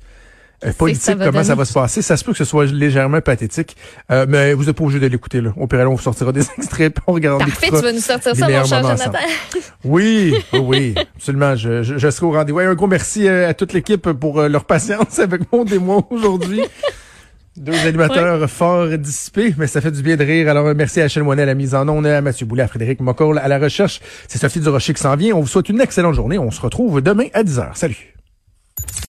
euh, 0.65 0.69
ça 0.69 0.73
politique, 0.75 1.19
comment 1.19 1.45
ça 1.45 1.55
va 1.55 1.65
se 1.65 1.73
passer? 1.73 2.03
Ça 2.03 2.17
se 2.17 2.25
peut 2.25 2.33
que 2.33 2.39
ce 2.39 2.45
soit 2.45 2.67
légèrement 2.67 3.21
pathétique, 3.21 3.77
euh, 4.11 4.27
mais 4.29 4.55
vous 4.55 4.65
n'êtes 4.65 4.77
pas 4.77 4.85
obligé 4.85 5.01
de 5.01 5.07
l'écouter. 5.07 5.41
Là. 5.41 5.53
Au 5.57 5.67
pire, 5.67 5.91
on 5.91 5.95
vous 5.95 6.03
sortira 6.03 6.33
des 6.33 6.43
extraits, 6.59 6.97
on 7.07 7.13
regarde. 7.13 7.41
Parfait, 7.41 7.69
tu 7.69 7.77
vas 7.77 7.93
nous 7.93 7.99
sortir 8.01 8.37
ça, 8.37 8.49
mon 8.49 8.65
cher 8.65 8.83
Jonathan. 8.83 9.19
Oui, 9.85 10.35
oui, 10.53 10.95
absolument. 11.17 11.57
Je, 11.57 11.83
je, 11.83 11.99
je 11.99 12.11
serai 12.11 12.27
au 12.27 12.33
rendez-vous. 12.33 12.59
Ouais, 12.59 12.67
un 12.67 12.75
gros 12.75 12.87
merci 12.87 13.27
euh, 13.27 13.49
à 13.49 13.55
toute 13.55 13.73
l'équipe 13.73 14.13
pour 14.13 14.41
euh, 14.41 14.49
leur 14.49 14.65
patience 14.65 15.19
avec 15.19 15.53
mon 15.53 15.65
démon 15.65 16.05
aujourd'hui. 16.11 16.61
Deux 17.57 17.87
animateurs 17.87 18.49
forts 18.49 18.97
dissipés, 18.97 19.55
mais 19.59 19.67
ça 19.67 19.83
fait 19.83 19.91
du 19.91 20.03
bien 20.03 20.17
de 20.17 20.25
rire. 20.25 20.49
Alors, 20.49 20.75
merci 20.75 21.03
à 21.03 21.05
Achille 21.05 21.23
Moinet 21.23 21.43
à 21.43 21.47
la 21.47 21.55
mise 21.55 21.75
en 21.75 21.87
onde, 21.87 22.07
à 22.07 22.23
Mathieu 22.23 22.47
Boulet, 22.47 22.63
à 22.63 22.69
Frédéric 22.69 23.01
Mocoll 23.01 23.39
à 23.39 23.47
la 23.47 23.59
recherche. 23.59 24.01
C'est 24.27 24.39
Sophie 24.39 24.61
Durocher 24.61 24.95
qui 24.95 25.03
s'en 25.03 25.15
vient. 25.17 25.35
On 25.35 25.41
vous 25.41 25.47
souhaite 25.47 25.69
une 25.69 25.81
excellente 25.81 26.15
journée. 26.15 26.39
On 26.39 26.51
se 26.51 26.61
retrouve 26.63 27.03
demain 27.03 27.27
à 27.35 27.43
10h. 27.43 27.75
Salut. 27.75 28.12